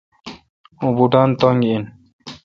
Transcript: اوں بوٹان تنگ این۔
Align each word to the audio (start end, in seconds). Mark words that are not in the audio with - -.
اوں 0.79 0.91
بوٹان 0.97 1.29
تنگ 1.39 1.61
این۔ 1.67 1.83